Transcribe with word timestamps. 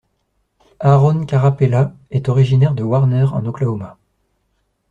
Aaron 0.79 1.25
Carapella 1.27 1.93
est 2.09 2.27
originaire 2.27 2.73
de 2.73 2.81
Warner, 2.81 3.27
en 3.33 3.45
Oklahoma. 3.45 3.99